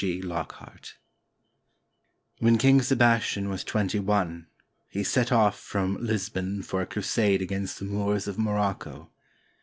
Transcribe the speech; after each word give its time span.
G. 0.03 0.19
LOCKHART 0.19 0.95
[When 2.39 2.57
King 2.57 2.81
Sebastian 2.81 3.49
was 3.49 3.63
twenty 3.63 3.99
one, 3.99 4.47
he 4.89 5.03
set 5.03 5.31
off 5.31 5.59
from 5.59 5.95
Lis 6.03 6.27
bon 6.29 6.63
for 6.63 6.81
a 6.81 6.87
crusade 6.87 7.39
against 7.39 7.77
the 7.77 7.85
Moors 7.85 8.27
of 8.27 8.39
Morocco. 8.39 9.11